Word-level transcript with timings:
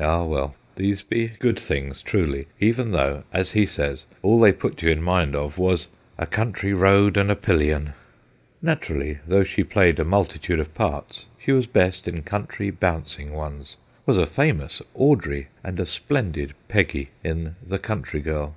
Ah 0.00 0.24
well, 0.24 0.56
these 0.74 1.04
be 1.04 1.28
good 1.38 1.56
things 1.56 2.02
truly, 2.02 2.48
even 2.58 2.90
though, 2.90 3.22
as 3.32 3.52
he 3.52 3.64
says, 3.64 4.04
all 4.20 4.40
they 4.40 4.50
put 4.50 4.82
you 4.82 4.90
in 4.90 5.00
mind 5.00 5.36
of 5.36 5.58
was' 5.58 5.86
a 6.18 6.26
country 6.26 6.72
road 6.72 7.16
and 7.16 7.30
a 7.30 7.36
pillion.' 7.36 7.92
Naturally, 8.60 9.18
though 9.28 9.44
she 9.44 9.62
played 9.62 10.00
a 10.00 10.04
multitude 10.04 10.58
of 10.58 10.74
parts, 10.74 11.26
she 11.38 11.52
was 11.52 11.68
best 11.68 12.08
in 12.08 12.24
country, 12.24 12.70
bouncing 12.72 13.32
ones 13.32 13.76
was 14.06 14.18
a 14.18 14.26
famous 14.26 14.82
Audrey, 14.96 15.46
and 15.62 15.78
a 15.78 15.86
splendid 15.86 16.54
Peggy 16.66 17.10
in 17.22 17.54
The 17.64 17.78
Country 17.78 18.18
Girl. 18.20 18.56